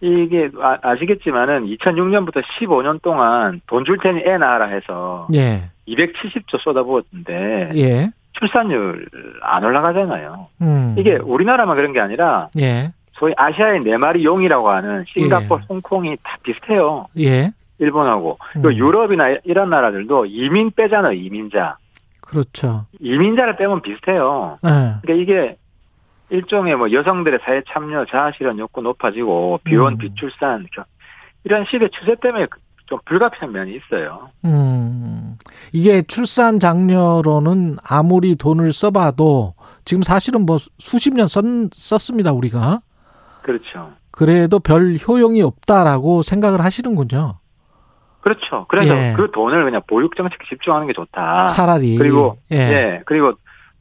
이게 0.00 0.50
아, 0.60 0.76
아시겠지만은 0.82 1.66
2006년부터 1.66 2.42
15년 2.42 3.00
동안 3.02 3.60
돈 3.68 3.84
줄 3.84 3.98
테니 4.02 4.22
애 4.26 4.36
낳아라 4.36 4.66
해서 4.66 5.28
예. 5.34 5.70
270조 5.86 6.60
쏟아부었는데 6.60 7.70
예. 7.76 8.10
출산율 8.32 9.08
안 9.42 9.62
올라가잖아요. 9.64 10.48
음. 10.62 10.94
이게 10.98 11.14
우리나라만 11.16 11.76
그런 11.76 11.92
게 11.92 12.00
아니라 12.00 12.48
예. 12.58 12.92
소위 13.12 13.32
아시아의 13.36 13.80
네 13.80 13.96
마리 13.96 14.24
용이라고 14.24 14.68
하는 14.70 15.04
싱가포르, 15.08 15.60
예. 15.62 15.66
홍콩이 15.68 16.16
다 16.22 16.36
비슷해요. 16.42 17.06
예. 17.18 17.52
일본하고. 17.78 18.38
음. 18.56 18.62
그 18.62 18.74
유럽이나 18.74 19.36
이런 19.44 19.70
나라들도 19.70 20.26
이민 20.26 20.70
빼잖아요, 20.70 21.12
이민자. 21.12 21.76
그렇죠. 22.20 22.86
이민자를 23.00 23.56
빼면 23.56 23.82
비슷해요. 23.82 24.58
예. 24.64 24.68
그러니까 25.02 25.12
이게 25.14 25.56
일종의 26.30 26.76
뭐 26.76 26.90
여성들의 26.90 27.40
사회 27.44 27.62
참여, 27.68 28.06
자아실현 28.06 28.58
욕구 28.58 28.80
높아지고 28.80 29.60
비혼, 29.64 29.94
음. 29.94 29.98
비출산 29.98 30.66
겨- 30.74 30.84
이런 31.44 31.64
시대 31.70 31.88
추세 31.88 32.14
때문에 32.14 32.46
좀 32.86 32.98
불가피한 33.04 33.52
면이 33.52 33.76
있어요. 33.76 34.30
음. 34.44 35.36
이게 35.74 36.02
출산 36.02 36.58
장려로는 36.60 37.76
아무리 37.86 38.36
돈을 38.36 38.72
써봐도 38.72 39.54
지금 39.84 40.02
사실은 40.02 40.46
뭐 40.46 40.58
수십 40.78 41.12
년 41.12 41.26
썼, 41.26 41.44
썼습니다, 41.74 42.32
우리가. 42.32 42.80
그렇죠. 43.42 43.92
그래도 44.10 44.58
별 44.58 44.96
효용이 44.96 45.42
없다라고 45.42 46.22
생각을 46.22 46.62
하시는군요. 46.62 47.34
그렇죠. 48.20 48.66
그래서 48.68 48.94
예. 48.94 49.14
그 49.16 49.30
돈을 49.32 49.64
그냥 49.64 49.80
보육 49.86 50.16
정책에 50.16 50.44
집중하는 50.48 50.86
게 50.86 50.92
좋다. 50.92 51.46
차라리. 51.48 51.96
그리고 51.96 52.38
예. 52.52 52.56
예. 52.56 53.02
그리고 53.04 53.32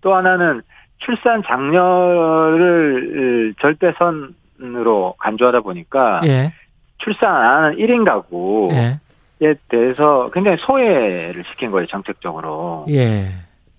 또 0.01 0.15
하나는 0.15 0.61
출산 0.97 1.43
장려를 1.43 3.53
절대선으로 3.59 5.15
간주하다 5.19 5.61
보니까 5.61 6.21
예. 6.25 6.53
출산 6.97 7.35
안 7.35 7.63
하는 7.63 7.77
1인 7.77 8.05
가구에 8.05 8.99
예. 9.41 9.55
대해서 9.69 10.29
굉장히 10.33 10.57
소외를 10.57 11.43
시킨 11.43 11.71
거예요, 11.71 11.87
정책적으로. 11.87 12.85
예. 12.89 13.27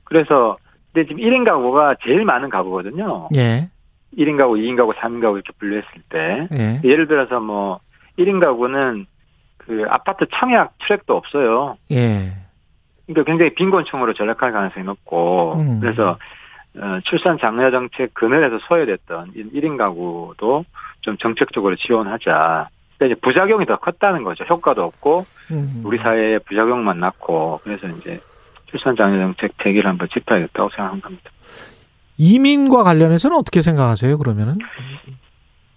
그래서 0.04 0.56
근데 0.92 1.08
지금 1.08 1.22
1인 1.22 1.44
가구가 1.44 1.96
제일 2.04 2.24
많은 2.24 2.50
가구거든요. 2.50 3.28
예. 3.34 3.68
1인 4.16 4.36
가구, 4.36 4.54
2인 4.54 4.76
가구, 4.76 4.92
3인 4.92 5.20
가구 5.20 5.36
이렇게 5.36 5.52
분류했을 5.58 5.90
때. 6.08 6.48
예. 6.52 6.80
예를 6.84 7.06
들어서 7.06 7.40
뭐 7.40 7.80
1인 8.18 8.40
가구는 8.40 9.06
그 9.58 9.84
아파트 9.88 10.26
청약 10.32 10.74
출액도 10.80 11.16
없어요. 11.16 11.76
예. 11.90 12.32
그러니까 13.06 13.24
굉장히 13.24 13.54
빈곤층으로 13.54 14.14
전락할 14.14 14.52
가능성이 14.52 14.84
높고 14.86 15.54
음. 15.54 15.80
그래서 15.80 16.18
어, 16.76 17.00
출산 17.04 17.38
장려 17.38 17.70
정책 17.70 18.14
그늘에서 18.14 18.58
소외됐던 18.66 19.32
1인 19.32 19.76
가구도 19.76 20.64
좀 21.00 21.16
정책적으로 21.18 21.76
지원하자. 21.76 22.68
근데 22.96 23.12
이제 23.12 23.20
부작용이 23.20 23.66
더 23.66 23.76
컸다는 23.76 24.22
거죠. 24.22 24.44
효과도 24.44 24.84
없고 24.84 25.26
음. 25.50 25.82
우리 25.84 25.98
사회에 25.98 26.38
부작용만 26.38 26.98
낳고 26.98 27.60
그래서 27.62 27.88
이제 27.88 28.18
출산 28.66 28.96
장려 28.96 29.18
정책 29.18 29.56
대기를 29.58 29.88
한번 29.88 30.08
짚어야겠다고 30.08 30.70
생각한 30.70 31.00
겁니다. 31.00 31.30
이민과 32.18 32.82
관련해서는 32.82 33.36
어떻게 33.36 33.62
생각하세요? 33.62 34.18
그러면은 34.18 34.54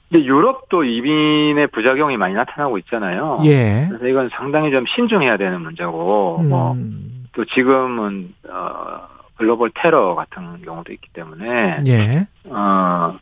근데 0.09 0.25
유럽도 0.25 0.83
이민의 0.83 1.67
부작용이 1.67 2.17
많이 2.17 2.33
나타나고 2.35 2.77
있잖아요. 2.79 3.41
예. 3.45 3.87
그래서 3.89 4.07
이건 4.07 4.29
상당히 4.29 4.71
좀 4.71 4.85
신중해야 4.85 5.37
되는 5.37 5.61
문제고 5.61 6.41
뭐 6.43 6.73
음. 6.73 7.25
또 7.33 7.43
지금은 7.45 8.33
어 8.49 9.07
글로벌 9.37 9.71
테러 9.73 10.15
같은 10.15 10.61
경우도 10.61 10.93
있기 10.93 11.09
때문에 11.13 11.77
예. 11.87 12.27
어 12.49 13.17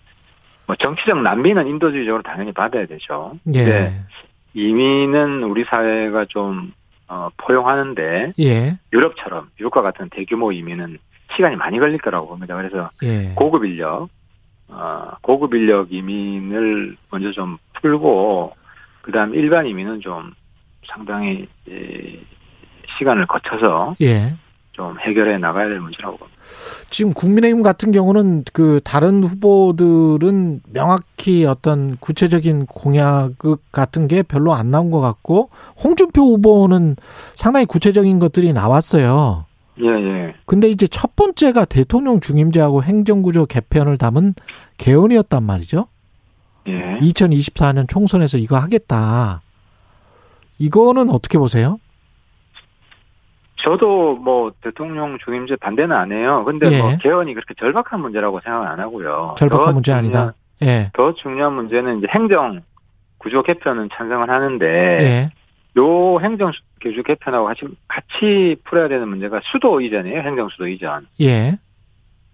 뭐 0.66 0.76
정치적 0.78 1.22
난민은 1.22 1.68
인도주의적으로 1.68 2.24
당연히 2.24 2.52
받아야 2.52 2.86
되죠. 2.86 3.34
예. 3.54 3.64
근데 3.64 4.02
이민은 4.54 5.44
우리 5.44 5.66
사회가 5.66 6.26
좀 6.30 6.74
어, 7.08 7.30
포용하는데 7.38 8.34
예. 8.40 8.78
유럽처럼 8.94 9.50
미국과 9.58 9.82
같은 9.82 10.10
대규모 10.10 10.52
이민은 10.52 10.98
시간이 11.36 11.56
많이 11.56 11.80
걸릴 11.80 11.98
거라고 12.00 12.28
봅니다. 12.28 12.56
그래서 12.56 12.90
예. 13.04 13.34
고급 13.36 13.66
인력, 13.66 14.10
어, 14.68 15.12
고급 15.22 15.54
인력 15.54 15.92
이민을 15.92 16.98
먼저 17.12 17.32
좀 17.32 17.58
풀고 17.82 18.54
그다음 19.02 19.36
일반 19.36 19.68
이민은 19.68 20.02
좀 20.02 20.34
상당히 20.88 21.48
이, 21.68 22.20
시간을 22.98 23.26
거쳐서 23.28 23.96
예. 24.02 24.36
좀 24.74 25.00
해결해 25.00 25.38
나가야 25.38 25.68
될 25.68 25.80
문제라고 25.80 26.18
봅니다. 26.18 26.40
지금 26.90 27.14
국민의힘 27.14 27.62
같은 27.62 27.92
경우는 27.92 28.44
그 28.54 28.80
다른 28.84 29.24
후보들은 29.24 30.62
명확히 30.74 31.46
어떤 31.46 31.96
구체적인 31.98 32.66
공약 32.66 33.34
같은 33.72 34.08
게 34.08 34.24
별로 34.24 34.54
안 34.54 34.72
나온 34.72 34.92
것 34.92 35.00
같고 35.00 35.50
홍준표 35.84 36.22
후보는 36.22 36.96
상당히 37.36 37.66
구체적인 37.66 38.20
것들이 38.20 38.52
나왔어요. 38.52 39.46
예, 39.80 39.88
예. 39.88 40.36
근데 40.46 40.70
이제 40.70 40.88
첫 40.88 41.16
번째가 41.16 41.66
대통령 41.66 42.20
중임제하고 42.20 42.84
행정구조 42.84 43.48
개편을 43.48 43.98
담은 43.98 44.36
개헌이었단 44.78 45.44
말이죠. 45.44 45.88
예. 46.68 47.00
2024년 47.00 47.90
총선에서 47.90 48.38
이거 48.38 48.58
하겠다. 48.58 49.42
이거는 50.60 51.10
어떻게 51.10 51.38
보세요? 51.38 51.80
저도 53.58 54.16
뭐 54.16 54.52
대통령 54.62 55.18
중임제 55.24 55.56
반대는 55.56 55.96
안 55.96 56.12
해요. 56.12 56.44
근데 56.46 56.72
예. 56.72 56.80
뭐 56.80 56.96
개헌이 56.98 57.34
그렇게 57.34 57.54
절박한 57.58 58.02
문제라고 58.02 58.42
생각 58.42 58.68
안 58.68 58.80
하고요. 58.80 59.36
절박한 59.38 59.66
더 59.66 59.72
문제 59.74 59.92
아니다. 59.92 60.34
예. 60.62 60.92
더 60.94 61.14
중요한 61.14 61.54
문제는 61.54 62.00
이제 62.00 62.08
행정 62.10 62.62
구조 63.18 63.42
개편은 63.42 63.90
찬성을 63.94 64.30
하는데 64.30 64.66
예. 64.66 65.30
요 65.78 66.20
행정 66.20 66.52
구조 66.84 67.02
개편하고 67.02 67.46
같이 67.46 67.66
같이 67.88 68.56
풀어야 68.66 68.88
되는 68.90 69.08
문제가 69.08 69.40
수도 69.46 69.80
이전이에요. 69.82 70.22
행정 70.22 70.50
수도 70.50 70.68
이전. 70.68 71.08
예. 71.22 71.58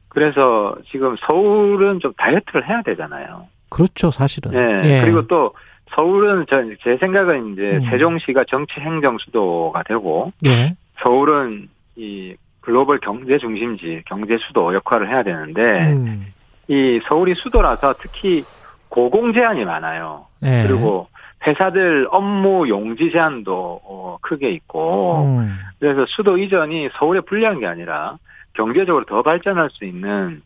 그래서 0.09 0.75
지금 0.91 1.15
서울은 1.19 1.99
좀 1.99 2.13
다이어트를 2.17 2.67
해야 2.67 2.81
되잖아요. 2.81 3.47
그렇죠, 3.69 4.09
사실은. 4.09 4.51
네. 4.51 4.81
예. 4.89 5.01
그리고 5.01 5.27
또 5.27 5.53
서울은 5.91 6.45
저제 6.49 6.97
생각은 6.99 7.53
이제 7.53 7.77
음. 7.77 7.89
세종시가 7.89 8.45
정치 8.47 8.79
행정 8.79 9.17
수도가 9.19 9.83
되고 9.83 10.31
예. 10.45 10.75
서울은 11.01 11.69
이 11.95 12.35
글로벌 12.61 12.99
경제 12.99 13.37
중심지, 13.37 14.01
경제 14.05 14.37
수도 14.39 14.73
역할을 14.73 15.09
해야 15.09 15.23
되는데 15.23 15.91
음. 15.93 16.33
이 16.67 16.99
서울이 17.07 17.35
수도라서 17.35 17.93
특히 17.99 18.43
고공 18.89 19.33
제한이 19.33 19.65
많아요. 19.65 20.25
예. 20.43 20.65
그리고 20.67 21.07
회사들 21.45 22.07
업무 22.11 22.67
용지 22.67 23.11
제한도 23.11 23.81
어, 23.83 24.17
크게 24.21 24.51
있고 24.51 25.23
음. 25.23 25.57
그래서 25.79 26.05
수도 26.09 26.37
이전이 26.37 26.89
서울에 26.97 27.21
불리한 27.21 27.59
게 27.59 27.67
아니라 27.67 28.17
경제적으로 28.53 29.05
더 29.05 29.21
발전할 29.21 29.69
수 29.71 29.85
있는 29.85 30.41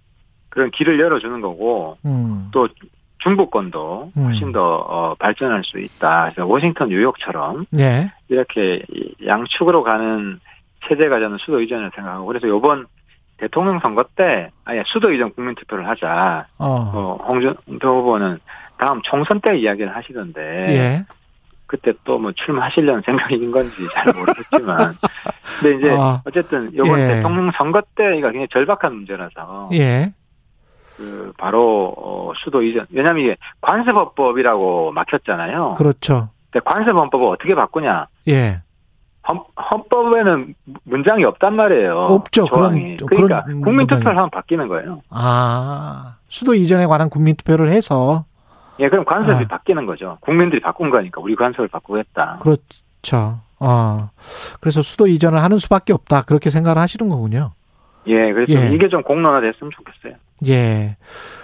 그런 0.50 0.70
길을 0.70 1.00
열어주는 1.00 1.42
거고 1.42 1.98
음. 2.06 2.50
또 2.52 2.68
중부권도 3.24 4.12
음. 4.16 4.24
훨씬 4.24 4.52
더 4.52 4.62
어, 4.62 5.16
발전할 5.16 5.64
수 5.64 5.80
있다. 5.80 6.26
그래서 6.26 6.46
워싱턴, 6.46 6.90
뉴욕처럼 6.90 7.66
예. 7.80 8.12
이렇게 8.28 8.84
이 8.92 9.16
양축으로 9.26 9.84
가는 9.84 10.40
체제가 10.88 11.20
저는 11.20 11.38
수도 11.40 11.62
이전을 11.62 11.92
생각하고 11.96 12.26
그래서 12.26 12.48
이번 12.48 12.86
대통령 13.38 13.80
선거 13.80 14.04
때 14.16 14.52
아예 14.66 14.84
수도 14.88 15.12
이전 15.12 15.34
국민 15.34 15.56
투표를 15.56 15.88
하자. 15.88 16.46
어. 16.60 16.66
어, 16.66 17.26
홍준표 17.28 17.88
후보는 17.88 18.40
다음 18.78 19.02
총선 19.04 19.40
때 19.42 19.58
이야기를 19.58 19.96
하시던데 19.96 20.42
예. 20.70 21.06
그때 21.66 21.94
또 22.04 22.18
뭐 22.20 22.32
출마하시려는 22.34 23.02
생각인 23.06 23.52
건지 23.52 23.88
잘 23.94 24.14
모르겠지만 24.14 24.96
근데 25.60 25.78
이제 25.78 25.96
아. 25.98 26.22
어쨌든 26.26 26.72
이번 26.74 27.00
예. 27.00 27.08
대통령 27.08 27.52
선거 27.58 27.82
때 27.96 28.18
이거 28.18 28.28
굉장히 28.30 28.48
절박한 28.50 28.94
문제라서 28.94 29.70
예. 29.74 30.14
그 30.98 31.34
바로 31.38 31.94
어, 31.98 32.32
수도 32.44 32.62
이전 32.62 32.86
왜냐하면 32.92 33.24
이게 33.24 33.38
관세법법이라고 33.62 34.92
막혔잖아요. 34.92 35.74
그렇죠. 35.78 36.30
근데 36.52 36.64
관세법법을 36.66 37.28
어떻게 37.30 37.56
바꾸냐? 37.56 38.08
예. 38.28 38.62
헌, 39.28 39.40
헌법에는 39.72 40.54
문장이 40.84 41.24
없단 41.24 41.56
말이에요. 41.56 41.98
없죠. 41.98 42.46
조항이. 42.46 42.98
그런- 42.98 43.08
그러니까 43.08 43.44
그런 43.46 43.62
국민 43.62 43.76
문장이 43.78 44.00
투표를 44.02 44.18
하면 44.18 44.30
바뀌는 44.30 44.68
거예요. 44.68 45.02
아. 45.10 46.18
수도 46.28 46.54
이전에 46.54 46.86
관한 46.86 47.10
국민 47.10 47.36
투표를 47.36 47.70
해서 47.70 48.26
예, 48.80 48.90
그럼 48.90 49.06
관세법이 49.06 49.46
아. 49.46 49.48
바뀌는 49.48 49.86
거죠. 49.86 50.18
국민들이 50.22 50.62
바꾼 50.62 50.90
거니까 50.90 51.22
우리 51.22 51.36
관세를 51.36 51.68
바꾸겠다. 51.68 52.40
그렇죠. 52.42 53.40
어. 53.60 54.10
그래서 54.60 54.82
수도 54.82 55.08
이전을 55.08 55.42
하는 55.42 55.58
수밖에 55.58 55.94
없다. 55.94 56.24
그렇게 56.24 56.50
생각을 56.50 56.82
하시는 56.82 57.08
거군요. 57.10 57.52
예, 58.08 58.34
그래서 58.34 58.54
예. 58.54 58.74
이게 58.74 58.90
좀 58.90 59.02
공론화됐으면 59.04 59.72
좋겠어요. 59.72 60.20
예. 60.48 60.98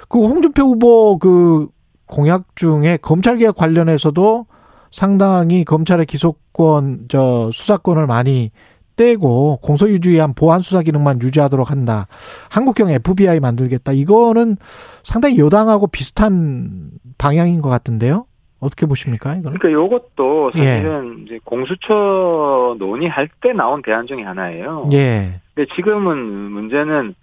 그 0.10 0.20
홍준표 0.20 0.64
후보 0.64 1.18
그 1.18 1.68
공약 2.06 2.56
중에 2.56 2.98
검찰 3.02 3.38
개혁 3.38 3.56
관련해서도 3.56 4.48
상당히 4.92 5.64
검찰의 5.64 6.06
기소권 6.08 7.06
저 7.08 7.50
수사권을 7.54 8.08
많이 8.08 8.52
떼고 8.96 9.60
공소유지한 9.62 10.34
보안 10.34 10.60
수사 10.60 10.82
기능만 10.82 11.22
유지하도록 11.22 11.72
한다. 11.72 12.08
한국형 12.50 12.90
FBI 12.90 13.40
만들겠다. 13.40 13.94
이거는 13.94 14.58
상당히 15.04 15.40
여당하고 15.40 15.88
비슷한 15.88 16.90
방향인 17.20 17.62
것 17.62 17.70
같은데요. 17.70 18.26
어떻게 18.60 18.86
보십니까? 18.88 19.36
이거는? 19.36 19.60
그러니까 19.60 19.72
요것도 19.72 20.52
예. 20.56 20.64
사실은 20.64 21.26
이제 21.26 21.40
공수처 21.44 22.76
논의할 22.80 23.30
때 23.42 23.54
나온 23.54 23.82
대안 23.82 24.08
중에 24.08 24.24
하나예요. 24.24 24.90
예. 24.92 25.40
근데 25.54 25.74
지금은 25.76 26.18
문제는 26.18 27.14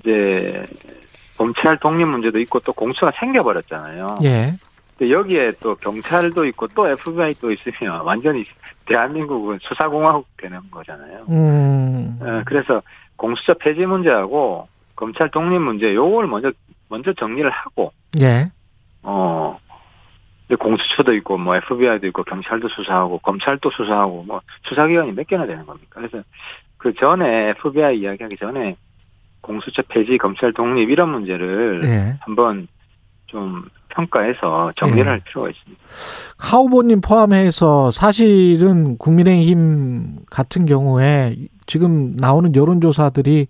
이제 0.00 0.64
검찰 1.36 1.76
독립 1.76 2.06
문제도 2.06 2.38
있고 2.40 2.60
또 2.60 2.72
공수처가 2.72 3.12
생겨버렸잖아요. 3.18 4.16
예. 4.24 4.52
근데 4.96 5.12
여기에 5.12 5.52
또 5.60 5.74
경찰도 5.76 6.44
있고 6.46 6.68
또 6.68 6.88
FBI도 6.88 7.52
있으면 7.52 8.02
완전히 8.06 8.44
대한민국은 8.86 9.58
수사공화국 9.62 10.26
되는 10.36 10.60
거잖아요. 10.70 11.26
음. 11.28 12.18
어, 12.20 12.42
그래서 12.46 12.82
공수처 13.16 13.54
폐지 13.54 13.86
문제하고 13.86 14.68
검찰 14.96 15.30
독립 15.30 15.60
문제 15.60 15.94
요걸 15.94 16.26
먼저 16.26 16.52
먼저 16.88 17.12
정리를 17.12 17.48
하고 17.50 17.92
예. 18.22 18.50
어 19.04 19.58
근데 20.48 20.56
공수처도 20.56 21.14
있고 21.14 21.38
뭐 21.38 21.56
FBI도 21.56 22.06
있고 22.08 22.24
경찰도 22.24 22.68
수사하고 22.68 23.18
검찰도 23.18 23.70
수사하고 23.70 24.24
뭐 24.24 24.40
수사기관이 24.68 25.12
몇 25.12 25.26
개나 25.26 25.46
되는 25.46 25.64
겁니까? 25.64 26.00
그래서 26.00 26.22
그 26.76 26.92
전에 26.94 27.50
FBI 27.50 28.00
이야기하기 28.00 28.36
전에 28.36 28.76
공수처 29.40 29.82
폐지 29.82 30.18
검찰 30.18 30.52
독립 30.52 30.90
이런 30.90 31.10
문제를 31.10 31.82
예. 31.84 32.16
한번 32.20 32.66
좀 33.26 33.64
평가해서 33.88 34.72
정리를 34.76 35.06
예. 35.06 35.08
할 35.08 35.20
필요가 35.20 35.50
있습니다. 35.50 35.82
하 36.38 36.58
후보님 36.58 37.00
포함해서 37.00 37.90
사실은 37.90 38.98
국민의힘 38.98 40.24
같은 40.30 40.66
경우에 40.66 41.36
지금 41.66 42.12
나오는 42.12 42.54
여론조사들이 42.54 43.46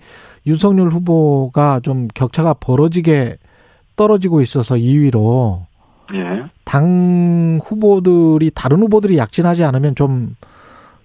윤석열 0.46 0.88
후보가 0.88 1.80
좀 1.80 2.08
격차가 2.14 2.54
벌어지게 2.54 3.36
떨어지고 3.96 4.40
있어서 4.40 4.74
2위로 4.76 5.64
예. 6.14 6.44
당 6.64 7.58
후보들이 7.64 8.50
다른 8.54 8.78
후보들이 8.78 9.16
약진하지 9.18 9.64
않으면 9.64 9.94
좀 9.94 10.36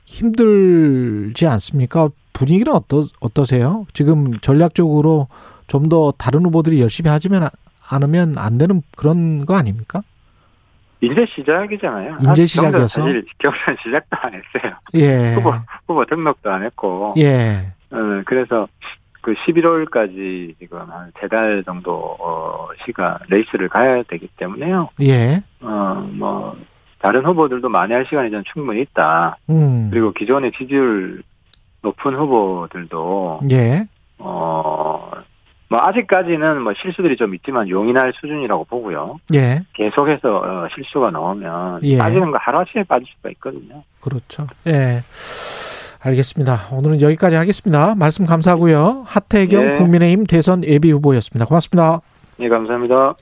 힘들지 0.06 1.48
않습니까? 1.48 2.10
분위기는 2.34 2.72
어떠, 2.74 3.06
어떠세요? 3.20 3.86
지금 3.94 4.40
전략적으로 4.40 5.28
좀 5.68 5.84
더 5.90 6.12
다른 6.18 6.44
후보들이 6.46 6.82
열심히 6.82 7.10
하지면 7.12 7.48
않으면 7.92 8.34
안 8.38 8.58
되는 8.58 8.82
그런 8.98 9.46
거 9.46 9.56
아닙니까? 9.56 10.02
이제 11.02 11.26
시작이잖아요. 11.34 12.18
이제 12.20 12.30
아직 12.30 12.48
시작이어서? 12.48 12.88
사실 13.02 13.26
경선 13.38 13.78
시작도 13.84 14.18
안 14.22 14.34
했어요. 14.34 14.74
예. 14.96 15.36
후보 15.36 15.54
후보 15.88 16.06
등록도 16.06 16.50
안 16.52 16.64
했고, 16.64 17.14
예. 17.18 17.72
어, 17.92 18.22
그래서 18.26 18.68
그 19.30 19.36
11월까지 19.36 20.56
지금 20.60 20.80
한 20.90 21.12
세 21.20 21.28
달 21.28 21.64
정도 21.64 22.16
어, 22.20 22.68
시간 22.86 23.18
레이스를 23.28 23.70
가야 23.70 24.02
되기 24.04 24.28
때문에요. 24.38 24.90
예. 25.02 25.42
어, 25.62 26.10
뭐 26.14 26.56
다른 27.00 27.24
후보들도 27.26 27.70
만회할 27.70 28.06
시간이 28.08 28.32
좀 28.32 28.44
충분히 28.52 28.82
있다. 28.82 29.38
음. 29.50 29.90
그리고 29.92 30.12
기존의 30.12 30.52
지지율 30.58 31.22
높은 31.82 32.16
후보들도 32.16 33.42
예. 33.52 33.86
어, 34.18 35.12
뭐 35.70 35.80
아직까지는 35.82 36.62
뭐 36.64 36.74
실수들이 36.82 37.16
좀 37.16 37.36
있지만 37.36 37.70
용인할 37.70 38.12
수준이라고 38.20 38.66
보고요. 38.66 39.20
예. 39.36 39.62
계속해서 39.74 40.38
어, 40.38 40.68
실수가 40.74 41.12
나오면 41.12 41.82
예. 41.84 41.98
빠지는 41.98 42.32
거 42.32 42.38
하루아침에 42.40 42.84
빠질 42.86 43.08
수가 43.18 43.30
있거든요. 43.32 43.84
그렇죠. 44.02 44.48
예. 44.68 45.04
알겠습니다. 46.02 46.70
오늘은 46.72 47.02
여기까지 47.02 47.36
하겠습니다. 47.36 47.96
말씀 47.96 48.26
감사하고요. 48.26 49.04
하태경 49.06 49.74
예. 49.74 49.78
국민의힘 49.78 50.26
대선 50.26 50.64
예비 50.64 50.92
후보였습니다. 50.92 51.46
고맙습니다. 51.46 52.02
예, 52.40 52.48
감사합니다. 52.48 53.16